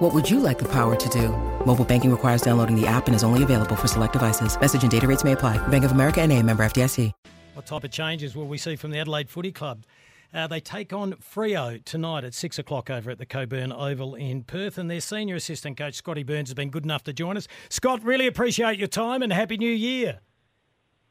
What 0.00 0.14
would 0.14 0.30
you 0.30 0.40
like 0.40 0.58
the 0.58 0.68
power 0.68 0.96
to 0.96 1.08
do? 1.10 1.28
Mobile 1.66 1.84
banking 1.84 2.10
requires 2.10 2.40
downloading 2.40 2.74
the 2.74 2.86
app 2.86 3.06
and 3.06 3.14
is 3.14 3.22
only 3.22 3.42
available 3.42 3.76
for 3.76 3.86
select 3.86 4.14
devices. 4.14 4.58
Message 4.58 4.80
and 4.80 4.90
data 4.90 5.06
rates 5.06 5.24
may 5.24 5.32
apply. 5.32 5.58
Bank 5.68 5.84
of 5.84 5.92
America 5.92 6.22
and 6.22 6.32
a 6.32 6.42
member 6.42 6.64
FDIC. 6.64 7.12
What 7.52 7.66
type 7.66 7.84
of 7.84 7.90
changes 7.90 8.34
will 8.34 8.46
we 8.46 8.56
see 8.56 8.76
from 8.76 8.92
the 8.92 8.98
Adelaide 8.98 9.28
Footy 9.28 9.52
Club? 9.52 9.84
Uh, 10.32 10.46
they 10.46 10.58
take 10.58 10.94
on 10.94 11.12
Freo 11.14 11.84
tonight 11.84 12.24
at 12.24 12.32
six 12.32 12.58
o'clock 12.58 12.88
over 12.88 13.10
at 13.10 13.18
the 13.18 13.26
Coburn 13.26 13.72
Oval 13.72 14.14
in 14.14 14.42
Perth, 14.42 14.78
and 14.78 14.90
their 14.90 15.02
senior 15.02 15.34
assistant 15.34 15.76
coach 15.76 15.96
Scotty 15.96 16.22
Burns 16.22 16.48
has 16.48 16.54
been 16.54 16.70
good 16.70 16.84
enough 16.84 17.02
to 17.04 17.12
join 17.12 17.36
us. 17.36 17.46
Scott, 17.68 18.02
really 18.02 18.26
appreciate 18.26 18.78
your 18.78 18.88
time 18.88 19.20
and 19.20 19.30
happy 19.30 19.58
New 19.58 19.70
Year. 19.70 20.20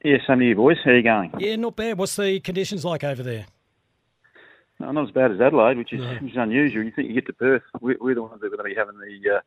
Yeah, 0.04 0.18
same 0.26 0.40
to 0.40 0.46
you, 0.46 0.56
boys. 0.56 0.78
How 0.84 0.90
are 0.92 0.98
you 0.98 1.04
going? 1.04 1.32
Yeah, 1.38 1.58
not 1.58 1.76
bad. 1.76 2.00
What's 2.00 2.16
the 2.16 2.40
conditions 2.40 2.84
like 2.84 3.04
over 3.04 3.22
there? 3.22 3.46
No, 4.80 4.92
not 4.92 5.06
as 5.06 5.12
bad 5.12 5.32
as 5.32 5.42
Adelaide, 5.42 5.78
which 5.78 5.94
is, 5.94 6.00
no. 6.00 6.14
which 6.22 6.32
is 6.32 6.38
unusual. 6.38 6.84
You 6.84 6.92
think 6.92 7.10
you 7.10 7.14
get 7.14 7.28
to 7.28 7.34
Perth, 7.34 7.64
we're, 7.82 7.98
we're 8.00 8.16
the 8.16 8.22
ones 8.22 8.40
that 8.40 8.48
are 8.48 8.50
going 8.50 8.60
to 8.60 8.64
be 8.64 8.76
having 8.76 8.98
the 8.98 9.36
uh, 9.36 9.40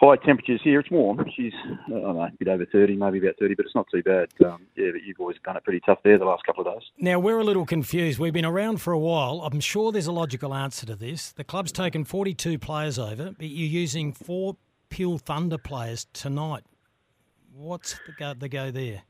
high 0.00 0.16
temperatures 0.16 0.60
here. 0.64 0.80
It's 0.80 0.90
warm. 0.90 1.24
She's, 1.36 1.52
I 1.86 1.90
don't 1.90 2.16
know, 2.16 2.22
a 2.22 2.30
bit 2.38 2.48
over 2.48 2.66
30, 2.66 2.96
maybe 2.96 3.18
about 3.18 3.34
30, 3.38 3.54
but 3.54 3.66
it's 3.66 3.74
not 3.74 3.86
too 3.92 4.02
bad. 4.02 4.28
Um, 4.44 4.62
yeah, 4.76 4.90
but 4.92 5.02
you 5.02 5.14
boys 5.14 5.36
have 5.36 5.42
done 5.42 5.56
it 5.56 5.64
pretty 5.64 5.80
tough 5.80 5.98
there 6.02 6.18
the 6.18 6.24
last 6.24 6.44
couple 6.44 6.66
of 6.66 6.72
days. 6.72 6.88
Now, 6.98 7.18
we're 7.18 7.38
a 7.38 7.44
little 7.44 7.66
confused. 7.66 8.18
We've 8.18 8.32
been 8.32 8.44
around 8.44 8.80
for 8.80 8.92
a 8.92 8.98
while. 8.98 9.42
I'm 9.42 9.60
sure 9.60 9.92
there's 9.92 10.06
a 10.06 10.12
logical 10.12 10.54
answer 10.54 10.86
to 10.86 10.96
this. 10.96 11.32
The 11.32 11.44
club's 11.44 11.72
taken 11.72 12.04
42 12.04 12.58
players 12.58 12.98
over, 12.98 13.32
but 13.36 13.46
you're 13.46 13.68
using 13.68 14.12
four 14.12 14.56
Peel 14.88 15.18
Thunder 15.18 15.58
players 15.58 16.06
tonight. 16.12 16.62
What's 17.54 17.94
the 18.06 18.12
go, 18.18 18.34
the 18.34 18.48
go 18.48 18.70
there? 18.70 19.02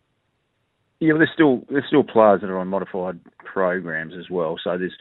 Yeah, 1.01 1.13
well, 1.13 1.19
there's 1.19 1.31
still 1.35 1.65
there's 1.69 1.85
still 1.87 2.05
players 2.05 2.41
that 2.41 2.49
are 2.49 2.59
on 2.59 2.69
modified 2.69 3.21
programs 3.45 4.15
as 4.19 4.31
well. 4.31 4.57
So 4.63 4.79
there's 4.79 4.97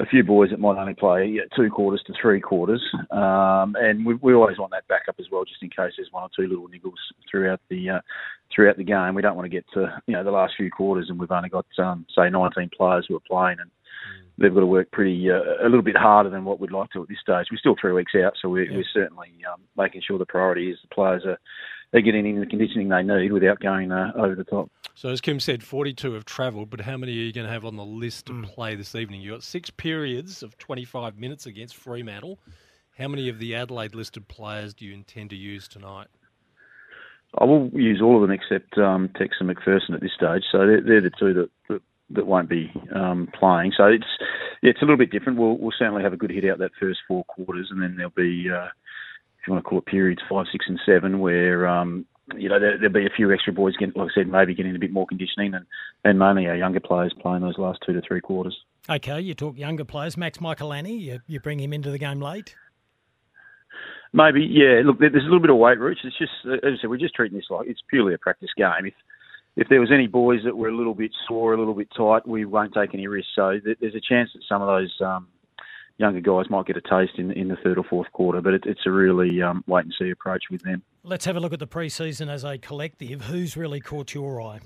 a 0.00 0.06
few 0.06 0.22
boys 0.22 0.50
that 0.50 0.60
might 0.60 0.78
only 0.78 0.94
play 0.94 1.40
two 1.56 1.70
quarters 1.70 2.02
to 2.06 2.12
three 2.20 2.40
quarters, 2.40 2.82
um, 3.10 3.74
and 3.78 4.06
we, 4.06 4.14
we 4.14 4.34
always 4.34 4.58
want 4.58 4.70
that 4.70 4.86
backup 4.88 5.16
as 5.18 5.26
well, 5.30 5.44
just 5.44 5.62
in 5.62 5.70
case 5.70 5.92
there's 5.96 6.12
one 6.12 6.22
or 6.22 6.30
two 6.34 6.48
little 6.48 6.68
niggles 6.68 6.98
throughout 7.30 7.60
the 7.68 7.90
uh, 7.90 8.00
throughout 8.54 8.76
the 8.76 8.84
game. 8.84 9.14
We 9.14 9.22
don't 9.22 9.36
want 9.36 9.46
to 9.46 9.56
get 9.56 9.64
to 9.74 10.00
you 10.06 10.14
know 10.14 10.24
the 10.24 10.30
last 10.30 10.54
few 10.56 10.70
quarters 10.70 11.06
and 11.08 11.18
we've 11.18 11.30
only 11.30 11.48
got 11.48 11.66
um, 11.78 12.06
say 12.16 12.30
19 12.30 12.70
players 12.76 13.06
who 13.08 13.16
are 13.16 13.20
playing, 13.28 13.58
and 13.60 13.70
they've 14.38 14.54
got 14.54 14.60
to 14.60 14.66
work 14.66 14.90
pretty 14.92 15.30
uh, 15.30 15.64
a 15.64 15.68
little 15.68 15.82
bit 15.82 15.96
harder 15.96 16.30
than 16.30 16.44
what 16.44 16.60
we'd 16.60 16.70
like 16.70 16.90
to 16.90 17.02
at 17.02 17.08
this 17.08 17.18
stage. 17.20 17.46
We're 17.50 17.58
still 17.58 17.76
three 17.80 17.92
weeks 17.92 18.12
out, 18.14 18.34
so 18.40 18.48
we're, 18.48 18.70
yeah. 18.70 18.76
we're 18.76 18.84
certainly 18.92 19.32
um, 19.52 19.60
making 19.76 20.02
sure 20.06 20.18
the 20.18 20.26
priority 20.26 20.70
is 20.70 20.78
the 20.82 20.94
players 20.94 21.24
are 21.26 21.38
they're 21.92 22.02
getting 22.02 22.26
in 22.26 22.40
the 22.40 22.46
conditioning 22.46 22.88
they 22.88 23.02
need 23.02 23.32
without 23.32 23.60
going 23.60 23.92
uh, 23.92 24.12
over 24.16 24.34
the 24.34 24.44
top. 24.44 24.70
So, 24.98 25.10
as 25.10 25.20
Kim 25.20 25.38
said, 25.38 25.62
42 25.62 26.14
have 26.14 26.24
travelled, 26.24 26.70
but 26.70 26.80
how 26.80 26.96
many 26.96 27.12
are 27.12 27.22
you 27.22 27.32
going 27.32 27.46
to 27.46 27.52
have 27.52 27.64
on 27.64 27.76
the 27.76 27.84
list 27.84 28.26
to 28.26 28.32
mm. 28.32 28.44
play 28.44 28.74
this 28.74 28.96
evening? 28.96 29.20
You've 29.20 29.32
got 29.32 29.44
six 29.44 29.70
periods 29.70 30.42
of 30.42 30.58
25 30.58 31.16
minutes 31.16 31.46
against 31.46 31.76
Fremantle. 31.76 32.40
How 32.98 33.06
many 33.06 33.28
of 33.28 33.38
the 33.38 33.54
Adelaide 33.54 33.94
listed 33.94 34.26
players 34.26 34.74
do 34.74 34.84
you 34.84 34.92
intend 34.92 35.30
to 35.30 35.36
use 35.36 35.68
tonight? 35.68 36.08
I 37.38 37.44
will 37.44 37.70
use 37.72 38.02
all 38.02 38.16
of 38.16 38.22
them 38.22 38.32
except 38.32 38.76
um, 38.76 39.08
Tex 39.16 39.36
and 39.38 39.48
McPherson 39.48 39.94
at 39.94 40.00
this 40.00 40.10
stage. 40.16 40.42
So 40.50 40.66
they're, 40.66 40.80
they're 40.80 41.00
the 41.00 41.12
two 41.16 41.32
that, 41.32 41.50
that, 41.68 41.82
that 42.10 42.26
won't 42.26 42.48
be 42.48 42.72
um, 42.92 43.28
playing. 43.38 43.74
So 43.76 43.84
it's 43.84 44.02
yeah, 44.64 44.70
it's 44.70 44.82
a 44.82 44.84
little 44.84 44.96
bit 44.96 45.12
different. 45.12 45.38
We'll, 45.38 45.58
we'll 45.58 45.70
certainly 45.78 46.02
have 46.02 46.12
a 46.12 46.16
good 46.16 46.32
hit 46.32 46.44
out 46.44 46.58
that 46.58 46.72
first 46.80 46.98
four 47.06 47.22
quarters, 47.26 47.68
and 47.70 47.80
then 47.80 47.94
there'll 47.96 48.10
be 48.16 48.50
uh, 48.50 48.66
you 49.46 49.52
want 49.52 49.64
to 49.64 49.68
call 49.68 49.78
it 49.78 49.86
periods 49.86 50.22
five, 50.28 50.46
six, 50.50 50.64
and 50.68 50.80
seven, 50.84 51.20
where 51.20 51.68
um, 51.68 52.04
you 52.36 52.48
know 52.48 52.60
there, 52.60 52.78
will 52.80 52.88
be 52.90 53.06
a 53.06 53.10
few 53.14 53.32
extra 53.32 53.52
boys, 53.52 53.76
getting, 53.76 53.94
like 53.94 54.10
I 54.10 54.20
said, 54.20 54.28
maybe 54.28 54.54
getting 54.54 54.74
a 54.74 54.78
bit 54.78 54.92
more 54.92 55.06
conditioning, 55.06 55.54
and 55.54 55.66
and 56.04 56.18
mainly 56.18 56.46
our 56.46 56.56
younger 56.56 56.80
players 56.80 57.14
playing 57.20 57.42
those 57.42 57.58
last 57.58 57.80
two 57.86 57.92
to 57.92 58.02
three 58.06 58.20
quarters. 58.20 58.56
Okay, 58.90 59.20
you 59.20 59.34
talk 59.34 59.56
younger 59.58 59.84
players. 59.84 60.16
Max 60.16 60.38
Michelini, 60.38 60.98
you, 61.00 61.20
you 61.26 61.40
bring 61.40 61.60
him 61.60 61.72
into 61.72 61.90
the 61.90 61.98
game 61.98 62.20
late. 62.20 62.54
Maybe, 64.12 64.42
yeah. 64.42 64.80
Look, 64.84 64.98
there's 65.00 65.12
a 65.14 65.26
little 65.26 65.40
bit 65.40 65.50
of 65.50 65.58
weight, 65.58 65.78
Rich. 65.78 65.98
It's 66.04 66.16
just, 66.16 66.32
as 66.46 66.60
I 66.62 66.80
said, 66.80 66.88
we're 66.88 66.96
just 66.96 67.14
treating 67.14 67.36
this 67.36 67.46
like 67.50 67.68
it's 67.68 67.82
purely 67.90 68.14
a 68.14 68.18
practice 68.18 68.48
game. 68.56 68.86
If 68.86 68.94
if 69.56 69.68
there 69.68 69.80
was 69.80 69.90
any 69.92 70.06
boys 70.06 70.40
that 70.44 70.56
were 70.56 70.68
a 70.68 70.76
little 70.76 70.94
bit 70.94 71.10
sore, 71.26 71.52
a 71.52 71.58
little 71.58 71.74
bit 71.74 71.88
tight, 71.96 72.26
we 72.26 72.44
won't 72.44 72.72
take 72.72 72.94
any 72.94 73.08
risks. 73.08 73.32
So 73.34 73.58
there's 73.64 73.94
a 73.94 74.00
chance 74.00 74.30
that 74.32 74.42
some 74.48 74.62
of 74.62 74.68
those 74.68 74.94
um, 75.04 75.26
younger 75.98 76.20
guys 76.20 76.48
might 76.48 76.66
get 76.66 76.76
a 76.76 76.80
taste 76.80 77.18
in 77.18 77.30
in 77.32 77.48
the 77.48 77.56
third 77.62 77.78
or 77.78 77.84
fourth 77.84 78.10
quarter. 78.12 78.40
But 78.40 78.54
it, 78.54 78.62
it's 78.66 78.86
a 78.86 78.90
really 78.90 79.42
um, 79.42 79.62
wait 79.66 79.84
and 79.84 79.94
see 79.98 80.10
approach 80.10 80.44
with 80.50 80.62
them. 80.62 80.82
Let's 81.02 81.24
have 81.26 81.36
a 81.36 81.40
look 81.40 81.52
at 81.52 81.58
the 81.58 81.66
pre-season 81.66 82.28
as 82.28 82.44
a 82.44 82.58
collective. 82.58 83.22
Who's 83.22 83.56
really 83.56 83.80
caught 83.80 84.14
your 84.14 84.40
eye? 84.40 84.60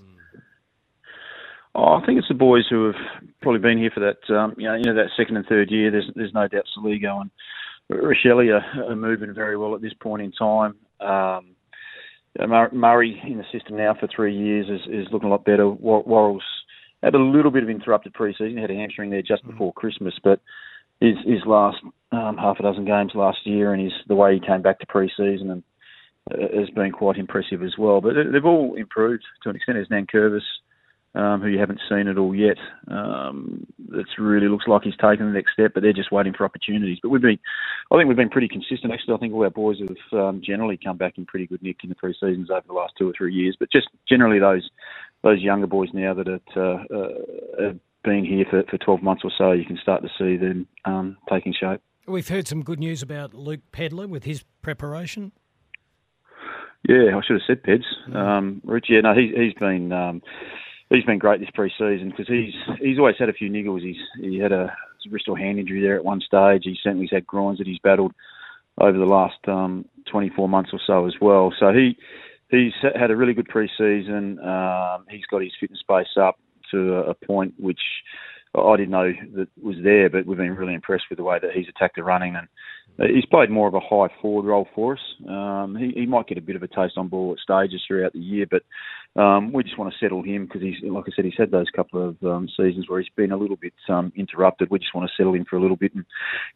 Oh, 1.74 1.94
I 1.94 2.04
think 2.04 2.18
it's 2.18 2.28
the 2.28 2.34
boys 2.34 2.64
who 2.68 2.86
have 2.86 3.30
probably 3.40 3.60
been 3.60 3.78
here 3.78 3.90
for 3.94 4.00
that, 4.00 4.34
um, 4.34 4.54
you 4.58 4.68
know, 4.68 4.74
you 4.74 4.84
know, 4.84 4.94
that 4.94 5.08
second 5.16 5.38
and 5.38 5.46
third 5.46 5.70
year. 5.70 5.90
There's, 5.90 6.10
there's 6.14 6.34
no 6.34 6.46
doubt 6.46 6.64
Soligo 6.76 7.22
and 7.22 7.30
Rachele 7.90 8.52
are, 8.52 8.90
are, 8.90 8.96
moving 8.96 9.32
very 9.32 9.56
well 9.56 9.74
at 9.74 9.80
this 9.80 9.94
point 9.94 10.20
in 10.20 10.32
time. 10.32 10.74
Um, 11.00 11.54
Murray 12.72 13.20
in 13.26 13.38
the 13.38 13.44
system 13.50 13.76
now 13.76 13.94
for 13.98 14.06
three 14.14 14.36
years 14.36 14.66
is, 14.68 14.80
is 14.88 15.12
looking 15.12 15.28
a 15.28 15.30
lot 15.30 15.44
better. 15.44 15.64
Worrell's 15.64 16.42
had 17.02 17.14
a 17.14 17.18
little 17.18 17.50
bit 17.50 17.62
of 17.62 17.70
interrupted 17.70 18.12
preseason, 18.12 18.60
had 18.60 18.70
a 18.70 18.74
hamstring 18.74 19.10
there 19.10 19.22
just 19.22 19.44
mm. 19.44 19.50
before 19.50 19.72
Christmas, 19.72 20.14
but 20.22 20.40
his 21.02 21.16
his 21.24 21.44
last 21.46 21.78
um, 22.12 22.36
half 22.36 22.58
a 22.60 22.62
dozen 22.62 22.84
games 22.84 23.12
last 23.14 23.38
year 23.44 23.72
and 23.72 23.82
his 23.82 23.92
the 24.06 24.14
way 24.14 24.34
he 24.34 24.40
came 24.40 24.62
back 24.62 24.78
to 24.78 24.86
pre-season 24.86 25.50
and 25.50 25.62
uh, 26.30 26.58
has 26.58 26.70
been 26.70 26.92
quite 26.92 27.16
impressive 27.16 27.62
as 27.62 27.74
well. 27.76 28.00
But 28.00 28.14
they've 28.32 28.44
all 28.44 28.74
improved 28.76 29.24
to 29.42 29.50
an 29.50 29.56
extent. 29.56 29.76
There's 29.76 29.88
Nankervis, 29.88 31.20
um, 31.20 31.40
who 31.40 31.48
you 31.48 31.58
haven't 31.58 31.80
seen 31.88 32.06
at 32.06 32.18
all 32.18 32.34
yet. 32.34 32.58
Um, 32.88 33.66
that's 33.88 34.18
really 34.18 34.48
looks 34.48 34.68
like 34.68 34.82
he's 34.82 34.96
taken 34.96 35.26
the 35.26 35.32
next 35.32 35.54
step, 35.54 35.72
but 35.74 35.82
they're 35.82 35.92
just 35.92 36.12
waiting 36.12 36.32
for 36.32 36.44
opportunities. 36.44 36.98
But 37.02 37.08
we've 37.08 37.20
been, 37.20 37.38
I 37.90 37.96
think 37.96 38.08
we've 38.08 38.16
been 38.16 38.30
pretty 38.30 38.48
consistent. 38.48 38.92
Actually, 38.92 39.14
I 39.14 39.18
think 39.18 39.34
all 39.34 39.42
our 39.42 39.50
boys 39.50 39.78
have 39.80 40.18
um, 40.18 40.42
generally 40.44 40.78
come 40.82 40.96
back 40.96 41.18
in 41.18 41.26
pretty 41.26 41.46
good 41.46 41.62
nick 41.62 41.78
in 41.82 41.88
the 41.88 41.96
pre-seasons 41.96 42.50
over 42.50 42.62
the 42.66 42.72
last 42.72 42.92
two 42.96 43.08
or 43.08 43.12
three 43.18 43.34
years. 43.34 43.56
But 43.58 43.72
just 43.72 43.88
generally 44.08 44.38
those 44.38 44.68
those 45.22 45.40
younger 45.40 45.68
boys 45.68 45.88
now 45.92 46.14
that 46.14 46.28
are, 46.28 46.40
uh, 46.56 46.96
uh, 46.96 47.64
have 47.64 47.78
been 48.02 48.24
here 48.24 48.44
for, 48.48 48.62
for 48.70 48.78
12 48.78 49.02
months 49.02 49.22
or 49.24 49.30
so, 49.36 49.52
you 49.52 49.64
can 49.64 49.78
start 49.80 50.02
to 50.02 50.08
see 50.18 50.36
them 50.36 50.66
um, 50.84 51.16
taking 51.30 51.54
shape. 51.58 51.80
We've 52.06 52.28
heard 52.28 52.48
some 52.48 52.62
good 52.62 52.80
news 52.80 53.02
about 53.02 53.32
Luke 53.32 53.60
Pedlar 53.70 54.08
with 54.08 54.24
his 54.24 54.44
preparation. 54.60 55.32
Yeah, 56.88 57.16
I 57.16 57.20
should 57.24 57.40
have 57.40 57.46
said 57.46 57.62
Peds. 57.62 57.84
Mm. 58.08 58.16
Um, 58.16 58.60
Rich, 58.64 58.86
yeah, 58.88 59.00
no, 59.02 59.14
he, 59.14 59.32
he's 59.36 59.54
been 59.54 59.92
um, 59.92 60.20
he's 60.90 61.04
been 61.04 61.18
great 61.18 61.38
this 61.40 61.48
pre-season 61.54 62.10
because 62.10 62.26
he's 62.26 62.54
he's 62.80 62.98
always 62.98 63.14
had 63.18 63.28
a 63.28 63.32
few 63.32 63.48
niggles. 63.48 63.82
He's 63.82 63.96
he 64.20 64.38
had 64.38 64.50
a 64.50 64.74
wrist 65.08 65.28
or 65.28 65.38
hand 65.38 65.60
injury 65.60 65.80
there 65.80 65.96
at 65.96 66.04
one 66.04 66.20
stage. 66.20 66.62
He 66.64 66.76
certainly's 66.82 67.10
had 67.12 67.26
groins 67.26 67.58
that 67.58 67.68
he's 67.68 67.78
battled 67.78 68.12
over 68.78 68.98
the 68.98 69.04
last 69.04 69.38
um, 69.46 69.84
24 70.10 70.48
months 70.48 70.70
or 70.72 70.80
so 70.84 71.06
as 71.06 71.14
well. 71.20 71.52
So 71.60 71.72
he 71.72 71.96
he's 72.50 72.72
had 72.96 73.12
a 73.12 73.16
really 73.16 73.34
good 73.34 73.48
pre-season. 73.48 74.40
Um, 74.40 75.06
he's 75.08 75.26
got 75.30 75.42
his 75.42 75.52
fitness 75.60 75.82
base 75.88 76.16
up 76.20 76.36
to 76.72 76.94
a, 76.94 77.14
point 77.14 77.54
which 77.58 77.80
I 78.54 78.76
didn't 78.76 78.90
know 78.90 79.12
that 79.36 79.48
was 79.62 79.76
there, 79.82 80.10
but 80.10 80.26
we've 80.26 80.36
been 80.36 80.56
really 80.56 80.74
impressed 80.74 81.04
with 81.08 81.18
the 81.18 81.22
way 81.22 81.38
that 81.40 81.52
he's 81.52 81.68
attacked 81.68 81.96
the 81.96 82.02
running 82.02 82.36
and 82.36 82.48
he's 83.10 83.24
played 83.26 83.50
more 83.50 83.68
of 83.68 83.74
a 83.74 83.80
high 83.80 84.12
forward 84.20 84.44
role 84.44 84.68
for 84.74 84.94
us. 84.94 85.00
Um, 85.28 85.76
he, 85.78 86.00
he 86.00 86.06
might 86.06 86.26
get 86.26 86.38
a 86.38 86.42
bit 86.42 86.56
of 86.56 86.62
a 86.62 86.68
taste 86.68 86.98
on 86.98 87.08
ball 87.08 87.32
at 87.32 87.38
stages 87.38 87.82
throughout 87.86 88.12
the 88.12 88.18
year, 88.18 88.46
but 88.50 88.62
um, 89.14 89.52
we 89.52 89.62
just 89.62 89.76
want 89.76 89.92
to 89.92 89.98
settle 89.98 90.22
him 90.22 90.46
because 90.46 90.62
he's, 90.62 90.76
like 90.82 91.04
I 91.06 91.12
said, 91.14 91.26
he's 91.26 91.34
had 91.36 91.50
those 91.50 91.66
couple 91.76 92.08
of 92.08 92.22
um, 92.24 92.48
seasons 92.56 92.88
where 92.88 92.98
he's 92.98 93.10
been 93.14 93.32
a 93.32 93.36
little 93.36 93.56
bit 93.56 93.74
um, 93.90 94.10
interrupted. 94.16 94.70
We 94.70 94.78
just 94.78 94.94
want 94.94 95.08
to 95.08 95.14
settle 95.16 95.34
him 95.34 95.44
for 95.44 95.56
a 95.56 95.60
little 95.60 95.76
bit 95.76 95.94
and 95.94 96.04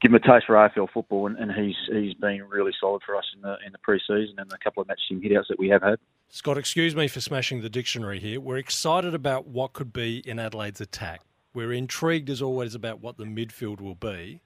give 0.00 0.10
him 0.10 0.14
a 0.14 0.20
taste 0.20 0.46
for 0.46 0.54
AFL 0.54 0.88
football, 0.92 1.26
and, 1.26 1.36
and 1.36 1.52
he's 1.52 1.76
he's 1.92 2.14
been 2.14 2.42
really 2.48 2.72
solid 2.80 3.02
for 3.04 3.14
us 3.14 3.24
in 3.34 3.42
the 3.42 3.56
in 3.66 3.72
the 3.72 3.78
pre-season 3.78 4.36
and 4.38 4.50
the 4.50 4.56
couple 4.64 4.80
of 4.80 4.88
match 4.88 5.00
team 5.06 5.20
hit 5.20 5.32
hitouts 5.32 5.48
that 5.48 5.58
we 5.58 5.68
have 5.68 5.82
had. 5.82 5.98
Scott, 6.28 6.56
excuse 6.56 6.96
me 6.96 7.08
for 7.08 7.20
smashing 7.20 7.60
the 7.60 7.68
dictionary 7.68 8.18
here. 8.18 8.40
We're 8.40 8.56
excited 8.56 9.14
about 9.14 9.46
what 9.46 9.74
could 9.74 9.92
be 9.92 10.22
in 10.26 10.38
Adelaide's 10.38 10.80
attack. 10.80 11.20
We're 11.52 11.72
intrigued 11.72 12.30
as 12.30 12.40
always 12.40 12.74
about 12.74 13.00
what 13.00 13.18
the 13.18 13.24
midfield 13.24 13.80
will 13.80 13.94
be. 13.94 14.40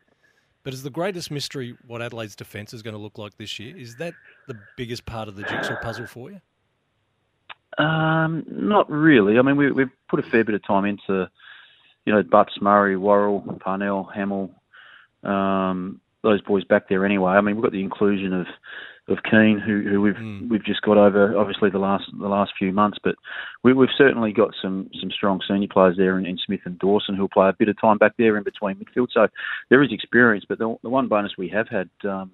But 0.62 0.74
is 0.74 0.82
the 0.82 0.90
greatest 0.90 1.30
mystery 1.30 1.74
what 1.86 2.02
Adelaide's 2.02 2.36
defence 2.36 2.74
is 2.74 2.82
going 2.82 2.94
to 2.94 3.00
look 3.00 3.16
like 3.16 3.36
this 3.38 3.58
year? 3.58 3.74
Is 3.76 3.96
that 3.96 4.12
the 4.46 4.58
biggest 4.76 5.06
part 5.06 5.26
of 5.26 5.36
the 5.36 5.42
jigsaw 5.44 5.76
puzzle 5.80 6.06
for 6.06 6.30
you? 6.30 6.40
Um, 7.78 8.44
not 8.48 8.90
really. 8.90 9.38
I 9.38 9.42
mean, 9.42 9.56
we, 9.56 9.66
have 9.82 9.90
put 10.08 10.20
a 10.20 10.30
fair 10.30 10.44
bit 10.44 10.54
of 10.54 10.66
time 10.66 10.84
into, 10.84 11.30
you 12.04 12.12
know, 12.12 12.22
Butts, 12.22 12.60
Murray, 12.60 12.96
Worrell, 12.96 13.58
Parnell, 13.60 14.04
Hamill, 14.04 14.50
um, 15.22 16.00
those 16.22 16.42
boys 16.42 16.64
back 16.64 16.88
there 16.88 17.06
anyway. 17.06 17.32
I 17.32 17.40
mean, 17.40 17.56
we've 17.56 17.62
got 17.62 17.72
the 17.72 17.82
inclusion 17.82 18.32
of 18.32 18.46
of 19.08 19.18
Keane, 19.28 19.58
who, 19.58 19.82
who 19.82 20.00
we've 20.00 20.14
mm. 20.14 20.48
we've 20.48 20.64
just 20.64 20.82
got 20.82 20.96
over 20.96 21.36
obviously 21.36 21.68
the 21.68 21.78
last 21.78 22.04
the 22.18 22.28
last 22.28 22.52
few 22.56 22.72
months, 22.72 22.98
but 23.02 23.16
we, 23.64 23.72
have 23.72 23.88
certainly 23.98 24.32
got 24.32 24.54
some 24.62 24.88
some 25.00 25.10
strong 25.10 25.40
senior 25.48 25.68
players 25.68 25.96
there 25.96 26.18
in, 26.18 26.26
in, 26.26 26.38
Smith 26.38 26.60
and 26.64 26.78
Dawson 26.78 27.16
who'll 27.16 27.28
play 27.28 27.48
a 27.48 27.56
bit 27.58 27.68
of 27.68 27.80
time 27.80 27.98
back 27.98 28.12
there 28.18 28.36
in 28.36 28.44
between 28.44 28.76
midfield. 28.76 29.08
So 29.12 29.26
there 29.68 29.82
is 29.82 29.92
experience, 29.92 30.44
but 30.48 30.58
the, 30.58 30.76
the 30.82 30.90
one 30.90 31.08
bonus 31.08 31.32
we 31.36 31.48
have 31.48 31.68
had 31.68 31.90
um, 32.04 32.30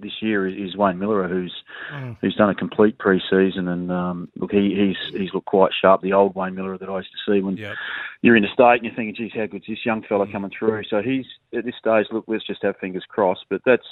this 0.00 0.22
year 0.22 0.46
is, 0.46 0.70
is 0.70 0.76
Wayne 0.76 0.98
Milera, 0.98 1.28
who's 1.28 1.54
mm. 1.92 2.16
who's 2.20 2.34
done 2.36 2.50
a 2.50 2.54
complete 2.54 2.98
pre-season, 2.98 3.68
and 3.68 3.90
um, 3.90 4.28
look, 4.36 4.52
he, 4.52 4.74
he's 4.74 5.18
he's 5.18 5.34
looked 5.34 5.46
quite 5.46 5.72
sharp. 5.78 6.02
The 6.02 6.12
old 6.12 6.34
Wayne 6.34 6.54
Milera 6.54 6.78
that 6.78 6.88
I 6.88 6.98
used 6.98 7.10
to 7.10 7.32
see 7.32 7.40
when 7.40 7.56
yep. 7.56 7.76
you're 8.22 8.36
in 8.36 8.42
the 8.42 8.48
state 8.52 8.76
and 8.76 8.84
you're 8.84 8.94
thinking, 8.94 9.14
geez, 9.14 9.32
how 9.34 9.46
good's 9.46 9.66
this 9.66 9.84
young 9.84 10.02
fella 10.02 10.26
mm. 10.26 10.32
coming 10.32 10.50
through? 10.56 10.84
So 10.88 11.02
he's 11.02 11.26
at 11.56 11.64
this 11.64 11.74
stage. 11.78 12.06
Look, 12.12 12.24
let's 12.28 12.46
just 12.46 12.62
have 12.62 12.76
fingers 12.78 13.04
crossed. 13.08 13.44
But 13.50 13.62
that's 13.64 13.86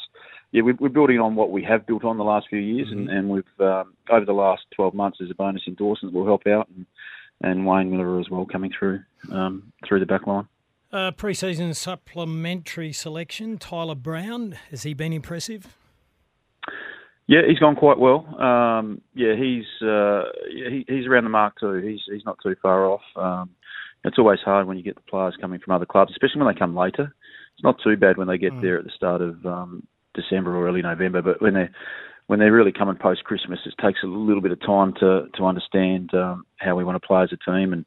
yeah, 0.53 0.63
we're, 0.63 0.77
we're 0.79 0.89
building 0.89 1.19
on 1.19 1.35
what 1.35 1.51
we 1.51 1.63
have 1.65 1.87
built 1.87 2.05
on 2.05 2.19
the 2.19 2.25
last 2.25 2.47
few 2.49 2.59
years, 2.59 2.89
mm-hmm. 2.89 3.09
and, 3.09 3.11
and 3.11 3.29
we've 3.29 3.61
um, 3.61 3.95
over 4.11 4.25
the 4.25 4.33
last 4.33 4.63
12 4.75 4.95
months 4.95 5.19
as 5.23 5.31
a 5.31 5.35
bonus 5.35 5.63
endorsements 5.67 6.15
will 6.15 6.25
help 6.25 6.47
out, 6.47 6.69
and, 6.75 6.87
and 7.43 7.67
Wayne 7.67 7.91
Milera 7.91 8.21
as 8.21 8.31
well 8.31 8.47
coming 8.47 8.73
through 8.77 9.01
um, 9.31 9.73
through 9.87 10.01
the 10.01 10.07
back 10.07 10.27
line. 10.27 10.49
Uh, 10.93 11.11
pre-season 11.11 11.75
supplementary 11.75 12.93
selection, 12.93 13.59
Tyler 13.59 13.97
Brown, 13.97 14.57
has 14.71 14.85
he 14.85 14.95
been 14.95 15.13
impressive? 15.13 15.77
Yeah, 17.29 17.41
he's 17.49 17.59
gone 17.59 17.75
quite 17.75 17.99
well. 17.99 18.25
Um, 18.41 19.01
yeah, 19.15 19.35
he's 19.37 19.65
uh, 19.83 20.25
he, 20.49 20.85
he's 20.87 21.07
around 21.07 21.25
the 21.25 21.31
mark 21.31 21.59
too. 21.59 21.75
He's 21.75 22.01
he's 22.11 22.25
not 22.25 22.39
too 22.43 22.55
far 22.63 22.87
off. 22.87 23.01
Um, 23.17 23.51
it's 24.05 24.19
always 24.19 24.39
hard 24.45 24.67
when 24.67 24.77
you 24.77 24.85
get 24.85 24.95
the 24.95 25.01
players 25.01 25.37
coming 25.41 25.59
from 25.59 25.75
other 25.75 25.87
clubs, 25.87 26.13
especially 26.13 26.41
when 26.41 26.55
they 26.55 26.59
come 26.59 26.77
later. 26.77 27.15
It's 27.55 27.65
not 27.65 27.77
too 27.83 27.97
bad 27.97 28.17
when 28.17 28.29
they 28.29 28.39
get 28.39 28.53
mm. 28.53 28.63
there 28.63 28.79
at 28.79 28.85
the 28.85 28.93
start 28.95 29.23
of 29.23 29.45
um, 29.45 29.87
December 30.15 30.55
or 30.55 30.69
early 30.69 30.83
November, 30.83 31.23
but 31.23 31.43
when 31.43 31.55
they 31.55 31.69
when 32.29 32.39
they're 32.39 32.53
really 32.53 32.73
coming 32.73 32.97
post 32.97 33.25
Christmas, 33.25 33.61
it 33.67 33.75
takes 33.83 34.01
a 34.03 34.07
little 34.07 34.43
bit 34.43 34.53
of 34.53 34.61
time 34.61 34.93
to 35.01 35.27
to 35.37 35.47
understand 35.47 36.15
um, 36.15 36.47
how 36.57 36.77
we 36.77 36.85
want 36.85 37.01
to 37.01 37.07
play 37.07 37.23
as 37.23 37.33
a 37.33 37.51
team 37.51 37.73
and 37.73 37.85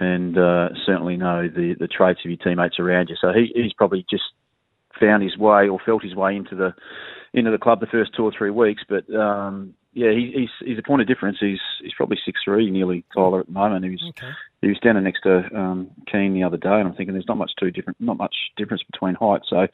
and 0.00 0.38
uh, 0.38 0.68
certainly 0.86 1.16
know 1.16 1.48
the 1.48 1.74
the 1.78 1.88
traits 1.88 2.20
of 2.24 2.30
your 2.30 2.38
teammates 2.38 2.78
around 2.78 3.08
you. 3.08 3.16
So 3.20 3.32
he, 3.32 3.52
he's 3.54 3.72
probably 3.74 4.06
just 4.08 4.24
found 5.00 5.22
his 5.22 5.36
way 5.36 5.68
or 5.68 5.78
felt 5.84 6.02
his 6.02 6.14
way 6.14 6.36
into 6.36 6.54
the 6.54 6.74
into 7.32 7.50
the 7.50 7.58
club 7.58 7.80
the 7.80 7.86
first 7.86 8.12
two 8.16 8.24
or 8.24 8.32
three 8.36 8.50
weeks. 8.50 8.82
But 8.88 9.12
um, 9.14 9.74
yeah, 9.92 10.10
he, 10.10 10.32
he's 10.34 10.68
he's 10.68 10.78
a 10.78 10.82
point 10.82 11.02
of 11.02 11.08
difference. 11.08 11.38
He's 11.40 11.60
he's 11.82 11.94
probably 11.96 12.18
six 12.24 12.40
three, 12.44 12.70
nearly 12.70 13.04
Tyler 13.14 13.40
at 13.40 13.46
the 13.46 13.52
moment. 13.52 13.84
He 13.84 13.90
was 13.90 14.02
okay. 14.10 14.32
he 14.62 14.68
was 14.68 14.76
standing 14.76 15.04
next 15.04 15.22
to 15.22 15.44
um, 15.56 15.90
Keane 16.10 16.34
the 16.34 16.42
other 16.42 16.56
day, 16.56 16.68
and 16.68 16.88
I'm 16.88 16.94
thinking 16.94 17.14
there's 17.14 17.28
not 17.28 17.38
much 17.38 17.52
too 17.58 17.70
different, 17.70 18.00
not 18.00 18.16
much 18.16 18.34
difference 18.56 18.82
between 18.90 19.14
height. 19.14 19.42
So 19.48 19.66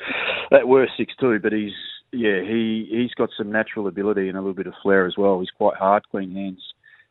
that 0.51 0.69
were 0.69 0.89
six 0.97 1.15
two, 1.21 1.39
but 1.39 1.53
he's 1.53 1.73
yeah 2.13 2.41
he 2.43 2.89
he's 2.91 3.15
got 3.15 3.31
some 3.37 3.53
natural 3.53 3.87
ability 3.87 4.29
and 4.29 4.37
a 4.37 4.41
little 4.41 4.55
bit 4.55 4.67
of 4.67 4.75
flair 4.83 5.07
as 5.07 5.15
well. 5.17 5.41
He's 5.41 5.51
quite 5.51 5.77
hard, 5.77 6.03
clean 6.11 6.35
hands 6.35 6.63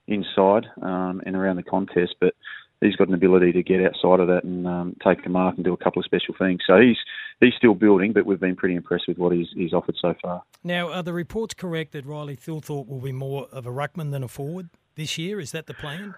inside 0.07 0.65
um, 0.81 1.21
and 1.25 1.35
around 1.35 1.55
the 1.55 1.63
contest, 1.63 2.15
but 2.19 2.33
he's 2.81 2.95
got 2.95 3.07
an 3.07 3.13
ability 3.13 3.51
to 3.53 3.63
get 3.63 3.81
outside 3.81 4.19
of 4.19 4.27
that 4.27 4.43
and 4.43 4.65
um, 4.67 4.95
take 5.03 5.23
the 5.23 5.29
mark 5.29 5.55
and 5.55 5.65
do 5.65 5.73
a 5.73 5.77
couple 5.77 5.99
of 5.99 6.05
special 6.05 6.35
things. 6.37 6.61
So 6.65 6.79
he's 6.79 6.97
he's 7.39 7.53
still 7.57 7.73
building, 7.73 8.13
but 8.13 8.25
we've 8.25 8.39
been 8.39 8.55
pretty 8.55 8.75
impressed 8.75 9.05
with 9.07 9.17
what 9.17 9.33
he's, 9.33 9.47
he's 9.53 9.73
offered 9.73 9.95
so 10.01 10.15
far. 10.21 10.43
Now, 10.63 10.91
are 10.91 11.03
the 11.03 11.13
reports 11.13 11.53
correct 11.53 11.93
that 11.93 12.05
Riley 12.05 12.35
Thilthorpe 12.35 12.87
will 12.87 13.01
be 13.01 13.11
more 13.11 13.47
of 13.51 13.65
a 13.65 13.71
ruckman 13.71 14.11
than 14.11 14.23
a 14.23 14.27
forward 14.27 14.69
this 14.95 15.17
year? 15.17 15.39
Is 15.39 15.51
that 15.51 15.67
the 15.67 15.73
plan? 15.73 16.15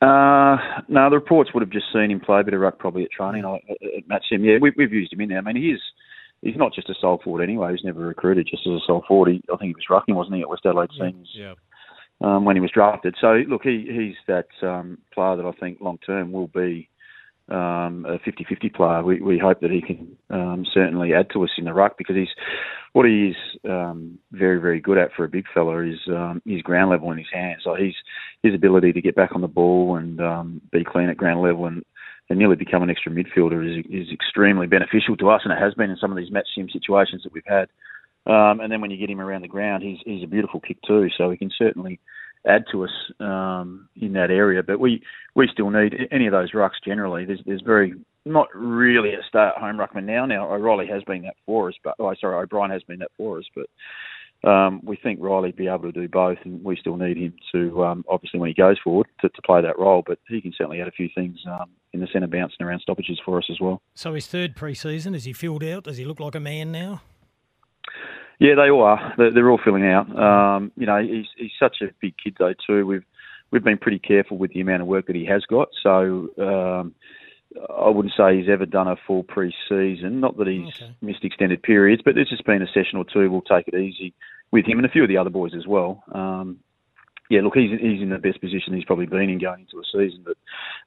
Uh, 0.00 0.56
no, 0.88 1.10
the 1.10 1.16
reports 1.16 1.50
would 1.52 1.60
have 1.60 1.70
just 1.70 1.86
seen 1.92 2.10
him 2.10 2.20
play 2.20 2.40
a 2.40 2.44
bit 2.44 2.54
of 2.54 2.60
ruck 2.60 2.78
probably 2.78 3.02
at 3.02 3.10
training 3.10 3.44
at, 3.44 3.70
at 3.70 4.08
match 4.08 4.24
sim. 4.30 4.44
Yeah, 4.44 4.58
we, 4.60 4.72
have 4.78 4.92
used 4.92 5.12
him 5.12 5.20
in 5.20 5.30
there. 5.30 5.38
I 5.38 5.40
mean, 5.40 5.56
he 5.56 5.70
is 5.70 5.80
he's 6.40 6.56
not 6.56 6.72
just 6.72 6.88
a 6.88 6.94
sole 7.00 7.20
forward 7.22 7.42
anyway. 7.42 7.72
He's 7.72 7.84
never 7.84 8.00
recruited 8.00 8.46
just 8.48 8.66
as 8.66 8.74
a 8.74 8.86
sole 8.86 9.04
forward. 9.08 9.32
He, 9.32 9.42
I 9.52 9.56
think 9.56 9.70
he 9.70 9.74
was 9.74 9.86
rucking, 9.90 10.14
wasn't 10.14 10.36
he, 10.36 10.42
at 10.42 10.48
West 10.48 10.64
Adelaide 10.64 10.90
yeah, 10.92 11.06
Seniors? 11.06 11.30
Yeah 11.34 11.54
um, 12.20 12.44
when 12.44 12.56
he 12.56 12.60
was 12.60 12.70
drafted. 12.70 13.14
So 13.20 13.42
look, 13.48 13.62
he, 13.62 13.86
he's 13.88 14.16
that 14.26 14.48
um, 14.66 14.98
player 15.12 15.36
that 15.36 15.46
I 15.46 15.52
think 15.52 15.80
long 15.80 15.98
term 15.98 16.32
will 16.32 16.48
be 16.48 16.88
um, 17.48 18.04
a 18.06 18.18
50-50 18.18 18.74
player. 18.74 19.02
We, 19.02 19.20
we 19.20 19.38
hope 19.38 19.60
that 19.60 19.70
he 19.70 19.80
can 19.80 20.16
um, 20.30 20.66
certainly 20.72 21.14
add 21.14 21.30
to 21.32 21.44
us 21.44 21.50
in 21.56 21.64
the 21.64 21.72
ruck 21.72 21.96
because 21.96 22.16
he's 22.16 22.28
what 22.92 23.06
he 23.06 23.28
is 23.28 23.36
um, 23.68 24.18
very 24.32 24.60
very 24.60 24.80
good 24.80 24.98
at 24.98 25.12
for 25.16 25.24
a 25.24 25.28
big 25.28 25.44
fella 25.54 25.82
is 25.82 25.98
um, 26.08 26.42
his 26.44 26.62
ground 26.62 26.90
level 26.90 27.10
in 27.12 27.18
his 27.18 27.26
hands. 27.32 27.62
So 27.64 27.74
he's 27.74 27.94
his 28.42 28.54
ability 28.54 28.92
to 28.92 29.00
get 29.00 29.16
back 29.16 29.30
on 29.34 29.40
the 29.40 29.48
ball 29.48 29.96
and 29.96 30.20
um, 30.20 30.60
be 30.72 30.84
clean 30.84 31.08
at 31.08 31.16
ground 31.16 31.42
level 31.42 31.66
and, 31.66 31.84
and 32.28 32.38
nearly 32.38 32.56
become 32.56 32.82
an 32.82 32.90
extra 32.90 33.12
midfielder 33.12 33.64
is, 33.64 33.84
is 33.90 34.12
extremely 34.12 34.66
beneficial 34.66 35.16
to 35.16 35.30
us, 35.30 35.42
and 35.44 35.52
it 35.52 35.62
has 35.62 35.74
been 35.74 35.90
in 35.90 35.96
some 35.96 36.10
of 36.10 36.18
these 36.18 36.30
match 36.30 36.48
sim 36.54 36.68
situations 36.70 37.22
that 37.22 37.32
we've 37.32 37.42
had. 37.46 37.68
Um, 38.26 38.60
and 38.60 38.70
then 38.70 38.80
when 38.80 38.90
you 38.90 38.98
get 38.98 39.10
him 39.10 39.20
around 39.20 39.42
the 39.42 39.48
ground, 39.48 39.82
he's 39.82 39.98
he's 40.04 40.22
a 40.22 40.26
beautiful 40.26 40.60
kick 40.60 40.78
too. 40.86 41.08
So 41.16 41.30
he 41.30 41.36
can 41.36 41.50
certainly 41.56 41.98
add 42.46 42.64
to 42.72 42.84
us 42.84 42.90
um, 43.20 43.88
in 44.00 44.12
that 44.14 44.30
area. 44.30 44.62
But 44.62 44.80
we 44.80 45.02
we 45.34 45.48
still 45.52 45.70
need 45.70 45.94
any 46.10 46.26
of 46.26 46.32
those 46.32 46.52
rucks 46.52 46.82
generally. 46.84 47.24
There's 47.24 47.40
there's 47.46 47.62
very 47.62 47.94
not 48.24 48.48
really 48.54 49.14
a 49.14 49.22
stay 49.28 49.38
at 49.38 49.56
home 49.56 49.76
ruckman 49.76 50.04
now. 50.04 50.26
Now 50.26 50.52
O'Reilly 50.52 50.86
has 50.86 51.02
been 51.04 51.22
that 51.22 51.36
for 51.46 51.68
us, 51.68 51.74
but 51.82 51.94
oh 51.98 52.14
sorry 52.20 52.42
O'Brien 52.42 52.70
has 52.70 52.82
been 52.82 53.00
that 53.00 53.12
for 53.16 53.38
us, 53.38 53.44
but. 53.54 53.66
Um, 54.44 54.80
we 54.84 54.94
think 54.94 55.18
Riley 55.20 55.50
be 55.50 55.66
able 55.66 55.90
to 55.90 55.92
do 55.92 56.06
both, 56.06 56.38
and 56.44 56.62
we 56.62 56.76
still 56.76 56.96
need 56.96 57.16
him 57.16 57.34
to 57.50 57.84
um, 57.84 58.04
obviously 58.08 58.38
when 58.38 58.46
he 58.46 58.54
goes 58.54 58.76
forward 58.84 59.08
to, 59.20 59.28
to, 59.28 59.42
play 59.42 59.60
that 59.62 59.76
role. 59.80 60.04
But 60.06 60.20
he 60.28 60.40
can 60.40 60.52
certainly 60.56 60.80
add 60.80 60.86
a 60.86 60.92
few 60.92 61.08
things 61.12 61.38
um, 61.50 61.70
in 61.92 61.98
the 61.98 62.06
centre 62.12 62.28
bouncing 62.28 62.64
around 62.64 62.78
stoppages 62.78 63.18
for 63.24 63.38
us 63.38 63.48
as 63.50 63.58
well. 63.60 63.82
So 63.94 64.14
his 64.14 64.28
third 64.28 64.54
pre-season, 64.54 65.16
is 65.16 65.24
he 65.24 65.32
filled 65.32 65.64
out? 65.64 65.84
Does 65.84 65.96
he 65.96 66.04
look 66.04 66.20
like 66.20 66.36
a 66.36 66.40
man 66.40 66.70
now? 66.70 67.02
Yeah, 68.38 68.54
they 68.54 68.70
all 68.70 68.82
are. 68.82 69.14
They're, 69.18 69.32
they're 69.32 69.50
all 69.50 69.60
filling 69.62 69.86
out. 69.86 70.06
Um, 70.16 70.72
you 70.76 70.86
know, 70.86 71.02
he's 71.02 71.26
he's 71.36 71.50
such 71.58 71.78
a 71.82 71.86
big 72.00 72.14
kid 72.22 72.36
though 72.38 72.54
too. 72.66 72.86
We've 72.86 73.04
we've 73.50 73.64
been 73.64 73.78
pretty 73.78 73.98
careful 73.98 74.38
with 74.38 74.52
the 74.52 74.60
amount 74.60 74.82
of 74.82 74.88
work 74.88 75.06
that 75.06 75.16
he 75.16 75.24
has 75.26 75.44
got. 75.48 75.68
So 75.82 76.28
um, 76.38 76.94
I 77.70 77.88
wouldn't 77.88 78.14
say 78.16 78.36
he's 78.36 78.48
ever 78.48 78.66
done 78.66 78.88
a 78.88 78.96
full 79.06 79.22
pre-season. 79.22 80.20
Not 80.20 80.36
that 80.36 80.46
he's 80.46 80.68
okay. 80.68 80.94
missed 81.00 81.24
extended 81.24 81.62
periods, 81.62 82.02
but 82.04 82.14
there's 82.14 82.28
just 82.28 82.44
been 82.44 82.62
a 82.62 82.66
session 82.66 82.98
or 82.98 83.04
two. 83.04 83.30
We'll 83.30 83.42
take 83.42 83.68
it 83.68 83.74
easy 83.74 84.14
with 84.50 84.66
him 84.66 84.78
and 84.78 84.86
a 84.86 84.90
few 84.90 85.02
of 85.02 85.08
the 85.08 85.16
other 85.16 85.30
boys 85.30 85.52
as 85.56 85.66
well. 85.66 86.02
Um, 86.12 86.58
yeah, 87.30 87.42
look, 87.42 87.56
he's 87.56 87.70
he's 87.78 88.00
in 88.00 88.10
the 88.10 88.18
best 88.18 88.40
position 88.40 88.74
he's 88.74 88.84
probably 88.84 89.06
been 89.06 89.28
in 89.28 89.38
going 89.38 89.60
into 89.60 89.78
a 89.78 89.84
season. 89.84 90.24
But 90.24 90.36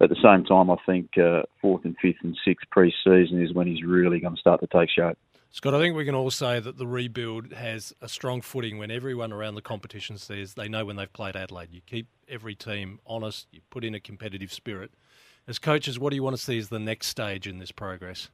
at 0.01 0.09
the 0.09 0.15
same 0.23 0.43
time, 0.45 0.71
I 0.71 0.77
think 0.85 1.17
uh, 1.17 1.43
fourth 1.61 1.85
and 1.85 1.95
fifth 2.01 2.23
and 2.23 2.37
sixth 2.45 2.67
pre-season 2.71 3.41
is 3.41 3.53
when 3.53 3.67
he's 3.67 3.83
really 3.83 4.19
going 4.19 4.35
to 4.35 4.39
start 4.39 4.59
to 4.61 4.67
take 4.67 4.89
shape. 4.89 5.17
Scott, 5.53 5.73
I 5.73 5.79
think 5.79 5.97
we 5.97 6.05
can 6.05 6.15
all 6.15 6.31
say 6.31 6.61
that 6.61 6.77
the 6.77 6.87
rebuild 6.87 7.51
has 7.51 7.93
a 8.01 8.07
strong 8.07 8.39
footing 8.39 8.77
when 8.77 8.89
everyone 8.89 9.33
around 9.33 9.55
the 9.55 9.61
competition 9.61 10.17
says 10.17 10.53
they 10.53 10.69
know 10.69 10.85
when 10.85 10.95
they've 10.95 11.11
played 11.11 11.35
Adelaide. 11.35 11.67
You 11.71 11.81
keep 11.85 12.07
every 12.29 12.55
team 12.55 12.99
honest, 13.05 13.47
you 13.51 13.59
put 13.69 13.83
in 13.83 13.93
a 13.93 13.99
competitive 13.99 14.53
spirit. 14.53 14.91
As 15.49 15.59
coaches, 15.59 15.99
what 15.99 16.11
do 16.11 16.15
you 16.15 16.23
want 16.23 16.37
to 16.37 16.41
see 16.41 16.57
as 16.57 16.69
the 16.69 16.79
next 16.79 17.07
stage 17.07 17.47
in 17.47 17.59
this 17.59 17.71
progress? 17.71 18.29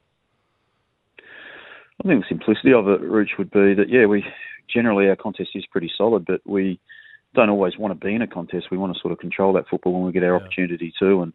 I 1.18 2.06
think 2.06 2.22
the 2.22 2.28
simplicity 2.28 2.72
of 2.72 2.86
it, 2.86 3.00
Rooch, 3.00 3.36
would 3.36 3.50
be 3.50 3.74
that, 3.74 3.88
yeah, 3.88 4.06
we 4.06 4.24
generally 4.72 5.08
our 5.08 5.16
contest 5.16 5.50
is 5.56 5.66
pretty 5.66 5.90
solid, 5.98 6.24
but 6.24 6.40
we 6.46 6.78
don't 7.34 7.50
always 7.50 7.76
want 7.76 7.98
to 7.98 8.06
be 8.06 8.14
in 8.14 8.22
a 8.22 8.28
contest. 8.28 8.66
We 8.70 8.78
want 8.78 8.94
to 8.94 9.00
sort 9.00 9.10
of 9.10 9.18
control 9.18 9.52
that 9.54 9.66
football 9.68 9.94
when 9.94 10.04
we 10.04 10.12
get 10.12 10.22
our 10.22 10.36
yeah. 10.38 10.44
opportunity 10.44 10.94
to. 11.00 11.22
And 11.22 11.32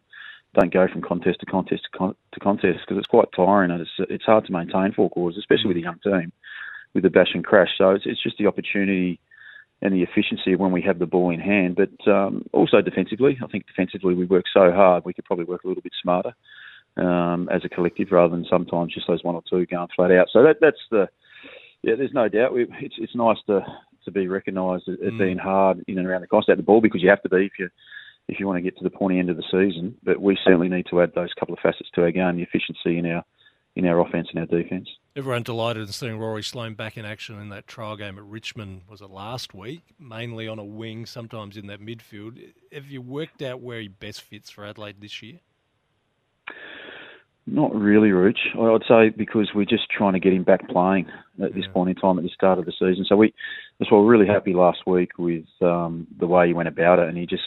don't 0.54 0.72
go 0.72 0.86
from 0.88 1.02
contest 1.02 1.40
to 1.40 1.46
contest 1.46 1.82
to, 1.84 1.98
con- 1.98 2.16
to 2.32 2.40
contest 2.40 2.80
because 2.80 2.98
it's 2.98 3.06
quite 3.06 3.28
tiring 3.34 3.70
and 3.70 3.80
it's 3.80 3.90
it's 4.10 4.24
hard 4.24 4.46
to 4.46 4.52
maintain 4.52 4.92
four 4.92 5.10
quarters, 5.10 5.38
especially 5.38 5.68
with 5.68 5.76
a 5.76 5.80
young 5.80 5.98
team 6.02 6.32
with 6.94 7.02
the 7.02 7.10
bash 7.10 7.34
and 7.34 7.44
crash. 7.44 7.70
So 7.76 7.90
it's 7.90 8.04
it's 8.06 8.22
just 8.22 8.38
the 8.38 8.46
opportunity 8.46 9.20
and 9.82 9.92
the 9.92 10.02
efficiency 10.02 10.54
when 10.54 10.72
we 10.72 10.80
have 10.82 10.98
the 10.98 11.06
ball 11.06 11.30
in 11.30 11.40
hand, 11.40 11.76
but 11.76 12.10
um, 12.10 12.46
also 12.52 12.80
defensively. 12.80 13.36
I 13.42 13.46
think 13.48 13.66
defensively 13.66 14.14
we 14.14 14.24
work 14.24 14.44
so 14.52 14.72
hard 14.72 15.04
we 15.04 15.12
could 15.12 15.24
probably 15.24 15.44
work 15.44 15.64
a 15.64 15.68
little 15.68 15.82
bit 15.82 15.92
smarter 16.00 16.34
um, 16.96 17.48
as 17.52 17.64
a 17.64 17.68
collective 17.68 18.12
rather 18.12 18.34
than 18.34 18.46
sometimes 18.48 18.94
just 18.94 19.06
those 19.06 19.24
one 19.24 19.34
or 19.34 19.42
two 19.48 19.66
going 19.66 19.88
flat 19.94 20.12
out. 20.12 20.28
So 20.32 20.42
that 20.42 20.56
that's 20.60 20.80
the 20.90 21.08
yeah. 21.82 21.96
There's 21.96 22.14
no 22.14 22.28
doubt 22.28 22.54
we, 22.54 22.66
it's 22.80 22.96
it's 22.98 23.14
nice 23.14 23.38
to 23.46 23.60
to 24.04 24.10
be 24.10 24.28
recognised 24.28 24.88
as, 24.88 24.98
mm. 24.98 25.18
being 25.18 25.38
hard 25.38 25.82
in 25.88 25.98
and 25.98 26.06
around 26.06 26.20
the 26.20 26.26
cost 26.26 26.48
at 26.48 26.56
the 26.56 26.62
ball 26.62 26.80
because 26.80 27.02
you 27.02 27.08
have 27.08 27.22
to 27.22 27.28
be 27.28 27.46
if 27.46 27.52
you 27.58 27.68
if 28.28 28.40
you 28.40 28.46
want 28.46 28.56
to 28.56 28.62
get 28.62 28.76
to 28.78 28.84
the 28.84 28.90
pointy 28.90 29.18
end 29.18 29.30
of 29.30 29.36
the 29.36 29.44
season. 29.50 29.96
But 30.02 30.20
we 30.20 30.38
certainly 30.44 30.68
need 30.68 30.86
to 30.90 31.02
add 31.02 31.12
those 31.14 31.32
couple 31.38 31.54
of 31.54 31.60
facets 31.60 31.90
to 31.94 32.02
our 32.02 32.10
game, 32.10 32.36
the 32.36 32.42
efficiency 32.42 32.98
in 32.98 33.06
our 33.06 33.24
in 33.76 33.86
our 33.86 34.00
offence 34.00 34.28
and 34.30 34.38
our 34.38 34.46
defence. 34.46 34.88
Everyone 35.16 35.42
delighted 35.42 35.82
in 35.82 35.88
seeing 35.88 36.18
Rory 36.18 36.42
Sloane 36.42 36.74
back 36.74 36.96
in 36.96 37.04
action 37.04 37.40
in 37.40 37.48
that 37.48 37.66
trial 37.66 37.96
game 37.96 38.18
at 38.18 38.24
Richmond. 38.24 38.82
Was 38.88 39.00
it 39.00 39.10
last 39.10 39.52
week? 39.52 39.82
Mainly 39.98 40.46
on 40.46 40.58
a 40.58 40.64
wing, 40.64 41.06
sometimes 41.06 41.56
in 41.56 41.66
that 41.66 41.80
midfield. 41.80 42.52
Have 42.72 42.86
you 42.86 43.02
worked 43.02 43.42
out 43.42 43.60
where 43.60 43.80
he 43.80 43.88
best 43.88 44.22
fits 44.22 44.50
for 44.50 44.64
Adelaide 44.64 45.00
this 45.00 45.22
year? 45.22 45.40
Not 47.46 47.74
really, 47.74 48.10
Rooch. 48.10 48.38
I'd 48.58 48.88
say 48.88 49.10
because 49.10 49.50
we're 49.54 49.66
just 49.66 49.90
trying 49.90 50.14
to 50.14 50.20
get 50.20 50.32
him 50.32 50.44
back 50.44 50.66
playing 50.68 51.06
at 51.42 51.54
this 51.54 51.64
yeah. 51.66 51.72
point 51.72 51.90
in 51.90 51.96
time 51.96 52.18
at 52.18 52.24
the 52.24 52.30
start 52.30 52.58
of 52.58 52.64
the 52.64 52.72
season. 52.72 53.04
So 53.06 53.16
we, 53.16 53.34
that's 53.78 53.90
why 53.90 53.98
we're 53.98 54.10
really 54.10 54.26
happy 54.26 54.54
last 54.54 54.86
week 54.86 55.18
with 55.18 55.44
um, 55.60 56.06
the 56.18 56.26
way 56.26 56.46
he 56.46 56.54
went 56.54 56.68
about 56.68 57.00
it, 57.00 57.08
and 57.08 57.18
he 57.18 57.26
just 57.26 57.42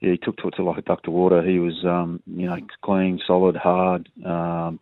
yeah, 0.00 0.12
he 0.12 0.16
took 0.16 0.36
to 0.38 0.48
it 0.48 0.54
to 0.56 0.64
like 0.64 0.78
a 0.78 0.82
duck 0.82 1.02
to 1.02 1.10
water. 1.10 1.42
He 1.42 1.58
was, 1.58 1.84
um, 1.84 2.22
you 2.26 2.46
know, 2.46 2.56
clean, 2.82 3.20
solid, 3.26 3.56
hard. 3.56 4.08
Um, 4.24 4.80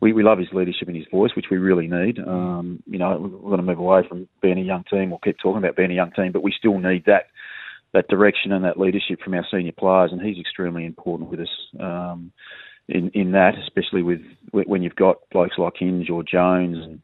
we 0.00 0.12
we 0.12 0.22
love 0.22 0.38
his 0.38 0.52
leadership 0.52 0.88
and 0.88 0.96
his 0.96 1.06
voice, 1.10 1.32
which 1.34 1.46
we 1.50 1.58
really 1.58 1.88
need. 1.88 2.18
Um, 2.20 2.82
you 2.86 2.98
know, 2.98 3.18
we're 3.18 3.50
going 3.50 3.56
to 3.58 3.64
move 3.64 3.78
away 3.78 4.02
from 4.08 4.28
being 4.40 4.58
a 4.58 4.62
young 4.62 4.84
team. 4.84 5.10
We'll 5.10 5.18
keep 5.18 5.38
talking 5.38 5.58
about 5.58 5.76
being 5.76 5.90
a 5.90 5.94
young 5.94 6.12
team, 6.12 6.32
but 6.32 6.42
we 6.42 6.54
still 6.56 6.78
need 6.78 7.04
that 7.06 7.26
that 7.92 8.08
direction 8.08 8.52
and 8.52 8.64
that 8.64 8.78
leadership 8.78 9.20
from 9.20 9.34
our 9.34 9.44
senior 9.50 9.72
players, 9.72 10.12
and 10.12 10.20
he's 10.20 10.38
extremely 10.38 10.84
important 10.84 11.30
with 11.30 11.40
us. 11.40 11.48
Um, 11.80 12.32
in, 12.88 13.10
in 13.10 13.32
that, 13.32 13.54
especially 13.58 14.02
with 14.02 14.20
when 14.52 14.82
you've 14.82 14.96
got 14.96 15.18
blokes 15.30 15.58
like 15.58 15.74
Hinge 15.78 16.10
or 16.10 16.22
Jones 16.22 16.76
and 16.78 17.00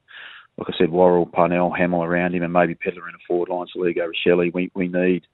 like 0.58 0.68
I 0.70 0.78
said, 0.78 0.90
Worrell, 0.90 1.26
Parnell, 1.26 1.70
Hamill 1.70 2.02
around 2.02 2.35
him, 2.35 2.42
and 2.42 2.52
maybe 2.52 2.75
Pedlar 2.75 3.08
in 3.08 3.14
a 3.14 3.18
forward 3.28 3.50
line, 3.50 3.66
Soligo, 3.76 4.08
Rachele. 4.08 4.52
We 4.54 4.70
we 4.75 4.88
need 4.88 5.26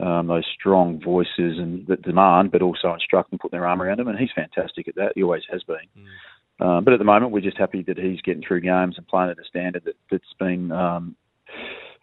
um, 0.00 0.26
those 0.26 0.46
strong 0.58 1.00
voices 1.02 1.58
and 1.58 1.86
that 1.86 2.02
demand, 2.02 2.50
but 2.50 2.62
also 2.62 2.94
instruct 2.94 3.30
and 3.30 3.40
put 3.40 3.50
their 3.50 3.66
arm 3.66 3.82
around 3.82 4.00
him. 4.00 4.08
And 4.08 4.18
he's 4.18 4.30
fantastic 4.34 4.88
at 4.88 4.94
that. 4.96 5.12
He 5.14 5.22
always 5.22 5.42
has 5.50 5.62
been. 5.64 5.76
Mm. 5.98 6.66
Um, 6.66 6.84
but 6.84 6.92
at 6.92 6.98
the 6.98 7.04
moment, 7.04 7.32
we're 7.32 7.40
just 7.40 7.58
happy 7.58 7.82
that 7.84 7.98
he's 7.98 8.20
getting 8.20 8.42
through 8.46 8.60
games 8.60 8.96
and 8.98 9.06
playing 9.08 9.30
at 9.30 9.38
a 9.38 9.44
standard 9.48 9.84
that, 9.84 9.96
that's 10.10 10.34
been, 10.38 10.70
um, 10.70 11.16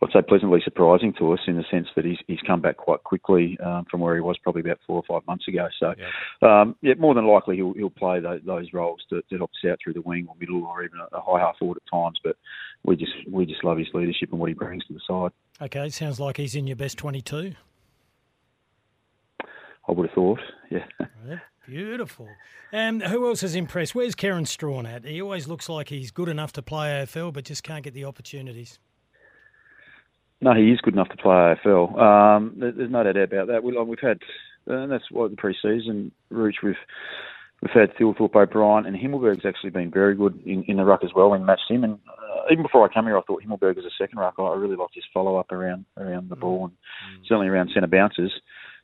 I'd 0.01 0.12
say, 0.12 0.22
pleasantly 0.22 0.62
surprising 0.63 1.13
to 1.20 1.32
us 1.34 1.39
in 1.48 1.58
the 1.58 1.63
sense 1.72 1.88
that 1.96 2.06
he's 2.06 2.18
he's 2.27 2.39
come 2.46 2.62
back 2.62 2.77
quite 2.77 3.04
quickly 3.04 3.58
um, 3.63 3.86
from 3.89 4.00
where 4.01 4.13
he 4.13 4.22
was 4.22 4.38
probably 4.38 4.62
about 4.62 4.80
four 4.86 4.98
or 4.98 5.04
five 5.08 5.25
months 5.27 5.48
ago. 5.48 5.68
So, 5.80 5.94
yeah, 5.98 6.62
um, 6.62 6.75
yeah 6.82 6.94
more 7.00 7.16
than 7.16 7.25
likely 7.25 7.56
he'll 7.56 7.74
he'll 7.74 7.89
play 7.89 8.20
those, 8.20 8.42
those 8.46 8.74
roles 8.74 9.01
to, 9.10 9.24
to 9.24 9.38
help 9.38 9.51
us 9.51 9.70
out 9.72 9.80
through 9.84 9.94
the 9.94 10.01
wing 10.01 10.27
or 10.30 10.36
middle 10.39 10.66
or 10.66 10.84
even 10.84 11.00
a, 11.00 11.18
a 11.18 11.22
high 11.22 11.39
half 11.39 11.58
forward 11.58 11.77
at 11.77 11.92
times. 11.92 12.20
But 12.24 12.36
we 12.84 12.96
just 12.96 13.12
we 13.30 13.46
just 13.48 13.63
love 13.63 13.80
his 13.80 13.88
leadership 13.94 14.30
and 14.32 14.39
what 14.39 14.50
he 14.50 14.54
brings 14.54 14.86
to 14.86 14.94
the 14.94 15.01
side. 15.08 15.32
Okay, 15.62 15.89
sounds 15.89 16.20
like 16.20 16.38
he's 16.38 16.56
in 16.56 16.68
your 16.68 16.77
best 16.77 16.98
twenty-two. 16.98 17.54
I 19.88 19.91
would 19.91 20.08
have 20.08 20.15
thought. 20.15 20.39
Yeah. 20.70 20.86
beautiful. 21.67 22.27
Um, 22.74 23.00
who 23.00 23.27
else 23.27 23.41
has 23.41 23.56
impressed? 23.56 23.96
Where's 23.96 24.15
Kieran 24.15 24.46
Strachan 24.46 24.86
at? 24.86 25.06
He 25.06 25.22
always 25.22 25.48
looks 25.48 25.70
like 25.70 25.89
he's 25.89 26.12
good 26.12 26.29
enough 26.29 26.53
to 26.53 26.62
play 26.62 26.89
AFL, 26.89 27.34
but 27.34 27.46
just 27.46 27.63
can't 27.63 27.84
get 27.84 27.94
the 27.94 28.06
opportunities. 28.06 28.79
No, 30.41 30.53
he 30.53 30.72
is 30.72 30.79
good 30.82 30.94
enough 30.94 31.10
to 31.10 31.17
play 31.17 31.56
AFL. 31.65 32.00
Um, 32.00 32.53
there's 32.58 32.91
no 32.91 33.03
doubt 33.03 33.17
about 33.17 33.48
that. 33.48 33.63
We, 33.63 33.75
have 33.75 34.00
had, 34.00 34.20
and 34.67 34.91
that's 34.91 35.10
what 35.10 35.32
the 35.32 35.38
pre-season 35.38 36.12
route 36.29 36.58
we've 36.62 36.75
we've 37.62 37.72
had 37.72 37.96
Thilthorpe, 37.96 38.36
O'Brien, 38.36 38.86
and 38.86 38.96
Himmelberg's 38.96 39.46
actually 39.46 39.72
been 39.72 39.89
very 39.89 40.15
good 40.15 40.39
in, 40.46 40.63
in 40.67 40.77
the 40.77 40.86
ruck 40.86 41.03
as 41.03 41.10
well. 41.15 41.32
We 41.32 41.39
matched 41.39 41.70
him, 41.72 41.84
and 41.84 41.98
uh, 42.08 42.44
even 42.51 42.62
before 42.63 42.88
I 42.88 42.94
came 42.94 43.06
here, 43.06 43.17
I 43.17 43.22
thought 43.22 43.44
Himmelberg 43.44 43.77
was 43.77 43.86
a 43.86 43.98
second 43.98 44.20
ruck. 44.20 44.36
I 44.38 44.53
really 44.53 44.75
liked 44.75 44.94
his 44.94 45.03
follow 45.12 45.38
up 45.38 45.51
around 45.51 45.86
around 45.98 46.29
the 46.29 46.36
mm. 46.36 46.41
ball 46.41 46.65
and 46.65 46.74
mm. 46.74 47.27
certainly 47.27 47.48
around 47.48 47.72
centre 47.74 47.88
bounces. 47.88 48.32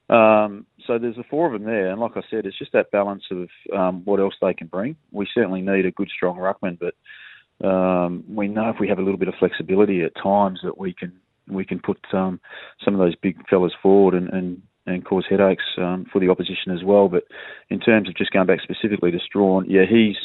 Um, 0.10 0.66
so 0.86 1.00
there's 1.00 1.16
the 1.16 1.24
four 1.30 1.48
of 1.48 1.54
them 1.54 1.64
there, 1.64 1.90
and 1.90 2.00
like 2.00 2.18
I 2.18 2.22
said, 2.30 2.46
it's 2.46 2.58
just 2.58 2.74
that 2.74 2.92
balance 2.92 3.24
of 3.32 3.48
um, 3.76 4.02
what 4.06 4.20
else 4.20 4.34
they 4.42 4.54
can 4.54 4.68
bring. 4.68 4.96
We 5.12 5.28
certainly 5.34 5.62
need 5.62 5.86
a 5.86 5.92
good, 5.92 6.10
strong 6.14 6.38
ruckman, 6.38 6.78
but 6.78 7.68
um, 7.68 8.24
we 8.28 8.48
know 8.48 8.70
if 8.70 8.78
we 8.80 8.90
have 8.90 9.00
a 9.00 9.02
little 9.02 9.18
bit 9.18 9.30
of 9.30 9.36
flexibility 9.40 10.04
at 10.04 10.12
times 10.22 10.60
that 10.64 10.78
we 10.78 10.94
can 10.94 11.14
we 11.48 11.66
can 11.66 11.80
put 11.80 12.00
um, 12.14 12.40
some 12.84 12.94
of 12.94 13.00
those 13.00 13.16
big 13.16 13.38
fellas 13.50 13.74
forward 13.82 14.14
and, 14.14 14.30
and, 14.30 14.62
and 14.86 15.04
cause 15.06 15.26
headaches 15.30 15.64
um, 15.78 16.06
for 16.12 16.20
the 16.20 16.30
opposition 16.30 16.72
as 16.72 16.84
well. 16.86 17.10
But 17.10 17.24
in 17.70 17.82
terms 17.82 18.08
of 18.08 18.16
just 18.16 18.32
going 18.32 18.48
back 18.48 18.62
specifically 18.62 19.12
to 19.12 19.20
Strachan, 19.20 19.70
yeah, 19.70 19.84
he's 19.90 20.16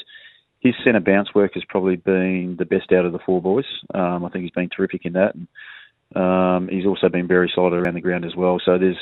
his 0.61 0.75
centre 0.85 1.01
bounce 1.01 1.35
work 1.35 1.55
has 1.55 1.65
probably 1.69 1.97
been 1.97 2.57
the 2.59 2.65
best 2.65 2.93
out 2.93 3.05
of 3.05 3.13
the 3.13 3.21
four 3.25 3.41
boys. 3.41 3.65
Um, 3.95 4.25
I 4.25 4.29
think 4.29 4.43
he's 4.43 4.53
been 4.53 4.69
terrific 4.69 5.05
in 5.05 5.13
that. 5.13 5.35
And, 5.35 5.49
um, 6.17 6.69
he's 6.69 6.87
also 6.87 7.09
been 7.09 7.29
very 7.29 7.51
solid 7.55 7.75
around 7.75 7.95
the 7.95 8.01
ground 8.01 8.25
as 8.25 8.35
well. 8.35 8.61
So 8.65 8.79
there's 8.79 8.97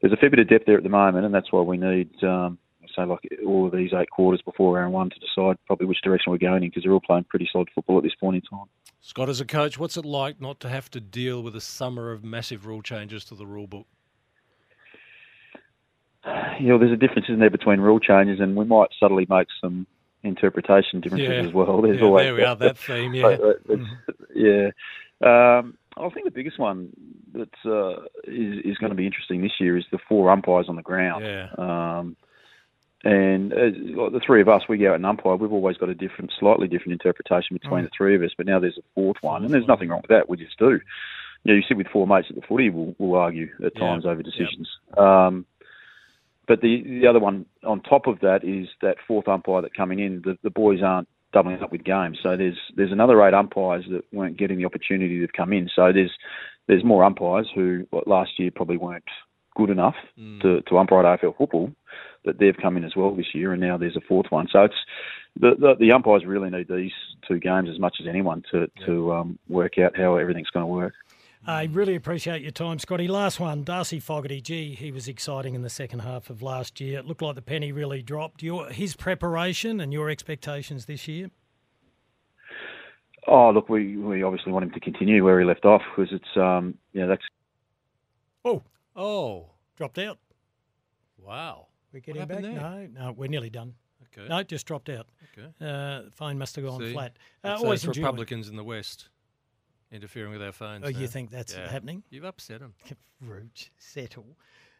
there's 0.00 0.12
a 0.12 0.16
fair 0.16 0.30
bit 0.30 0.38
of 0.38 0.48
depth 0.48 0.66
there 0.66 0.76
at 0.76 0.82
the 0.82 0.88
moment, 0.88 1.26
and 1.26 1.34
that's 1.34 1.52
why 1.52 1.60
we 1.60 1.76
need 1.76 2.10
um, 2.22 2.58
say 2.96 3.04
like 3.04 3.20
all 3.46 3.66
of 3.66 3.72
these 3.72 3.90
eight 3.94 4.10
quarters 4.10 4.42
before 4.44 4.76
round 4.76 4.92
one 4.92 5.10
to 5.10 5.18
decide 5.18 5.56
probably 5.66 5.86
which 5.86 6.00
direction 6.02 6.32
we're 6.32 6.38
going 6.38 6.62
in 6.62 6.68
because 6.70 6.82
they're 6.82 6.92
all 6.92 7.00
playing 7.00 7.24
pretty 7.24 7.48
solid 7.52 7.68
football 7.74 7.98
at 7.98 8.04
this 8.04 8.14
point 8.18 8.36
in 8.36 8.42
time. 8.42 8.66
Scott, 9.00 9.28
as 9.28 9.40
a 9.40 9.46
coach, 9.46 9.78
what's 9.78 9.96
it 9.96 10.04
like 10.04 10.40
not 10.40 10.60
to 10.60 10.68
have 10.68 10.90
to 10.90 11.00
deal 11.00 11.42
with 11.42 11.56
a 11.56 11.60
summer 11.60 12.12
of 12.12 12.22
massive 12.22 12.66
rule 12.66 12.82
changes 12.82 13.24
to 13.26 13.34
the 13.34 13.46
rule 13.46 13.66
book? 13.66 13.86
You 16.60 16.68
know, 16.68 16.78
there's 16.78 16.92
a 16.92 16.96
difference 16.96 17.26
isn't 17.28 17.40
there 17.40 17.48
between 17.48 17.80
rule 17.80 17.98
changes, 17.98 18.40
and 18.40 18.54
we 18.54 18.66
might 18.66 18.90
subtly 18.98 19.26
make 19.30 19.48
some 19.60 19.86
interpretation 20.22 21.00
differences 21.00 21.28
yeah. 21.28 21.48
as 21.48 21.54
well. 21.54 21.80
There's 21.80 21.98
yeah, 21.98 22.04
always 22.04 22.24
there 22.24 22.34
we 22.34 22.40
that, 22.42 22.48
are, 22.48 22.56
that 22.56 22.76
theme, 22.76 23.14
yeah. 24.34 24.70
yeah. 25.22 25.58
Um, 25.58 25.78
I 25.96 26.08
think 26.10 26.24
the 26.24 26.30
biggest 26.30 26.58
one 26.58 26.90
that 27.32 27.54
uh, 27.64 28.02
is, 28.24 28.64
is 28.64 28.78
going 28.78 28.90
to 28.90 28.96
be 28.96 29.06
interesting 29.06 29.42
this 29.42 29.60
year 29.60 29.76
is 29.76 29.84
the 29.90 29.98
four 30.08 30.30
umpires 30.30 30.66
on 30.68 30.76
the 30.76 30.82
ground. 30.82 31.24
Yeah. 31.24 31.48
Um, 31.58 32.16
and 33.02 33.52
uh, 33.52 34.02
like 34.02 34.12
the 34.12 34.20
three 34.24 34.42
of 34.42 34.48
us, 34.48 34.62
we 34.68 34.78
go 34.78 34.90
out 34.90 34.96
and 34.96 35.06
umpire. 35.06 35.36
We've 35.36 35.52
always 35.52 35.78
got 35.78 35.88
a 35.88 35.94
different, 35.94 36.32
slightly 36.38 36.68
different 36.68 36.92
interpretation 36.92 37.56
between 37.56 37.82
mm. 37.82 37.84
the 37.84 37.90
three 37.96 38.14
of 38.14 38.22
us. 38.22 38.30
But 38.36 38.46
now 38.46 38.60
there's 38.60 38.78
a 38.78 38.82
fourth 38.94 39.16
one, 39.22 39.44
and 39.44 39.52
there's 39.52 39.66
nothing 39.66 39.88
wrong 39.88 40.02
with 40.02 40.10
that. 40.10 40.28
We 40.28 40.36
just 40.36 40.58
do. 40.58 40.72
You 40.72 40.80
know, 41.46 41.54
you 41.54 41.62
sit 41.66 41.78
with 41.78 41.86
four 41.88 42.06
mates 42.06 42.26
at 42.28 42.36
the 42.36 42.42
footy, 42.42 42.68
we'll, 42.68 42.94
we'll 42.98 43.18
argue 43.18 43.48
at 43.64 43.74
times 43.74 44.04
yeah. 44.04 44.10
over 44.10 44.22
decisions. 44.22 44.68
Yeah. 44.94 45.26
Um, 45.26 45.46
but 46.46 46.60
the 46.60 46.82
the 46.82 47.06
other 47.06 47.20
one 47.20 47.46
on 47.64 47.80
top 47.80 48.06
of 48.06 48.20
that 48.20 48.44
is 48.44 48.68
that 48.82 48.96
fourth 49.06 49.28
umpire 49.28 49.62
that 49.62 49.72
coming 49.72 50.00
in. 50.00 50.20
The, 50.22 50.36
the 50.42 50.50
boys 50.50 50.82
aren't 50.82 51.08
doubling 51.32 51.62
up 51.62 51.72
with 51.72 51.84
games. 51.84 52.18
So 52.22 52.36
there's 52.36 52.58
there's 52.76 52.92
another 52.92 53.22
eight 53.26 53.34
umpires 53.34 53.84
that 53.90 54.04
weren't 54.12 54.36
getting 54.36 54.58
the 54.58 54.64
opportunity 54.64 55.20
to 55.20 55.28
come 55.32 55.52
in. 55.52 55.70
So 55.74 55.92
there's 55.92 56.12
there's 56.66 56.84
more 56.84 57.04
umpires 57.04 57.48
who 57.54 57.86
last 58.06 58.38
year 58.38 58.50
probably 58.54 58.76
weren't 58.76 59.04
good 59.56 59.70
enough 59.70 59.96
mm. 60.18 60.40
to, 60.40 60.62
to 60.62 60.78
umpire 60.78 61.02
AFL 61.02 61.36
football 61.36 61.72
that 62.24 62.38
they've 62.38 62.56
come 62.56 62.76
in 62.76 62.84
as 62.84 62.94
well 62.94 63.14
this 63.14 63.34
year, 63.34 63.52
and 63.52 63.60
now 63.60 63.76
there's 63.76 63.96
a 63.96 64.00
fourth 64.00 64.30
one. 64.30 64.48
So 64.52 64.64
it's 64.64 64.74
the 65.38 65.54
the, 65.58 65.74
the 65.78 65.92
umpires 65.92 66.24
really 66.24 66.50
need 66.50 66.68
these 66.68 66.92
two 67.26 67.38
games 67.38 67.68
as 67.68 67.78
much 67.78 67.96
as 68.00 68.06
anyone 68.06 68.44
to 68.52 68.70
to 68.86 69.12
um, 69.12 69.38
work 69.48 69.78
out 69.78 69.96
how 69.96 70.16
everything's 70.16 70.50
going 70.50 70.64
to 70.64 70.72
work. 70.72 70.94
I 71.46 71.64
really 71.64 71.94
appreciate 71.94 72.42
your 72.42 72.50
time, 72.50 72.78
Scotty. 72.78 73.08
Last 73.08 73.40
one, 73.40 73.64
Darcy 73.64 73.98
Fogarty. 73.98 74.40
Gee, 74.40 74.74
he 74.74 74.92
was 74.92 75.08
exciting 75.08 75.54
in 75.54 75.62
the 75.62 75.70
second 75.70 76.00
half 76.00 76.28
of 76.28 76.42
last 76.42 76.80
year. 76.80 76.98
It 76.98 77.06
looked 77.06 77.22
like 77.22 77.34
the 77.34 77.42
penny 77.42 77.72
really 77.72 78.02
dropped. 78.02 78.42
Your 78.42 78.68
his 78.68 78.94
preparation 78.94 79.80
and 79.80 79.92
your 79.92 80.10
expectations 80.10 80.84
this 80.84 81.08
year. 81.08 81.30
Oh, 83.26 83.50
look, 83.50 83.68
we, 83.68 83.96
we 83.96 84.22
obviously 84.22 84.52
want 84.52 84.64
him 84.64 84.70
to 84.72 84.80
continue 84.80 85.24
where 85.24 85.38
he 85.40 85.46
left 85.46 85.64
off 85.64 85.82
because 85.96 86.12
it's 86.12 86.36
um 86.36 86.74
yeah 86.92 87.06
that's. 87.06 87.22
Oh, 88.44 88.62
oh, 88.94 89.46
dropped 89.76 89.98
out. 89.98 90.18
Wow. 91.18 91.66
We're 91.92 92.00
getting 92.00 92.26
back. 92.26 92.42
There? 92.42 92.52
No, 92.52 92.88
no, 92.92 93.12
we're 93.12 93.28
nearly 93.28 93.50
done. 93.50 93.74
Okay. 94.16 94.28
No, 94.28 94.42
just 94.42 94.66
dropped 94.66 94.88
out. 94.88 95.06
Okay. 95.36 95.48
Uh, 95.60 96.10
phone 96.12 96.38
must 96.38 96.56
have 96.56 96.64
gone 96.64 96.80
See, 96.80 96.92
flat. 96.92 97.16
Uh, 97.44 97.56
always 97.56 97.86
Republicans 97.86 98.48
in 98.48 98.56
the 98.56 98.64
West 98.64 99.08
interfering 99.92 100.32
with 100.32 100.42
our 100.42 100.52
phones. 100.52 100.84
Oh, 100.84 100.88
you 100.88 101.06
think 101.06 101.30
that's 101.30 101.54
yeah. 101.54 101.70
happening? 101.70 102.02
You've 102.10 102.24
upset 102.24 102.60
them. 102.60 102.74
Rude. 103.20 103.50
Settle. 103.78 104.36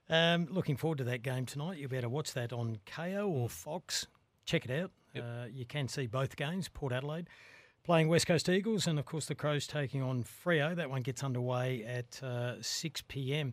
Um, 0.09 0.49
looking 0.51 0.77
forward 0.77 0.99
to 0.99 1.05
that 1.05 1.23
game 1.23 1.47
tonight. 1.47 1.79
You 1.79 1.89
better 1.89 2.09
watch 2.09 2.33
that 2.35 2.53
on 2.53 2.79
Kayo 2.87 3.29
or 3.29 3.49
Fox. 3.49 4.07
Check 4.45 4.65
it 4.65 4.71
out. 4.71 4.91
Yep. 5.15 5.25
Uh, 5.25 5.47
you 5.53 5.65
can 5.65 5.89
see 5.89 6.07
both 6.07 6.37
games. 6.37 6.69
Port 6.69 6.93
Adelaide 6.93 7.29
playing 7.85 8.09
West 8.09 8.27
Coast 8.27 8.49
Eagles, 8.49 8.87
and 8.87 8.99
of 8.99 9.05
course 9.05 9.27
the 9.27 9.35
Crows 9.35 9.67
taking 9.67 10.03
on 10.03 10.23
Freo. 10.23 10.75
That 10.75 10.91
one 10.91 11.03
gets 11.03 11.25
underway 11.25 11.85
at 11.85 12.23
uh, 12.23 12.61
6 12.61 13.03
p.m. 13.09 13.53